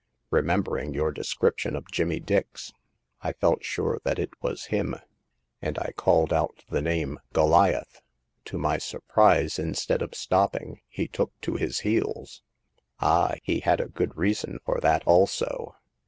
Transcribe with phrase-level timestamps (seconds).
[0.31, 2.73] Remembering your description of Jimmy Dix,
[3.21, 4.95] I felt sure that it was him;
[5.61, 8.01] and I called out the name * Goliath.'
[8.45, 12.41] To my surprise, instead of stopping, he took to his heels."
[12.99, 15.75] Ah, he had a good reason for that also."